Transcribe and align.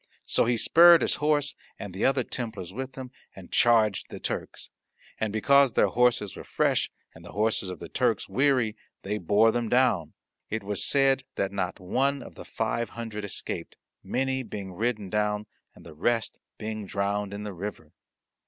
So 0.25 0.45
he 0.45 0.57
spurred 0.57 1.03
his 1.03 1.17
horse, 1.21 1.53
and 1.77 1.93
the 1.93 2.05
other 2.05 2.23
Templars 2.23 2.73
with 2.73 2.95
him, 2.95 3.11
and 3.35 3.51
charged 3.51 4.07
the 4.09 4.19
Turks. 4.19 4.71
And 5.19 5.31
because 5.31 5.73
their 5.73 5.89
horses 5.89 6.35
were 6.35 6.43
fresh 6.43 6.89
and 7.13 7.23
the 7.23 7.33
horses 7.33 7.69
of 7.69 7.77
the 7.77 7.87
Turks 7.87 8.27
weary, 8.27 8.75
they 9.03 9.19
bore 9.19 9.51
them 9.51 9.69
down. 9.69 10.13
It 10.49 10.63
was 10.63 10.83
said 10.83 11.23
that 11.35 11.51
not 11.51 11.79
one 11.79 12.23
of 12.23 12.33
the 12.33 12.43
five 12.45 12.89
hundred 12.97 13.23
escaped, 13.23 13.75
many 14.01 14.41
being 14.41 14.73
ridden 14.73 15.11
down, 15.11 15.45
and 15.75 15.85
the 15.85 15.93
rest 15.93 16.39
being 16.57 16.87
drowned 16.87 17.31
in 17.31 17.43
the 17.43 17.53
river. 17.53 17.91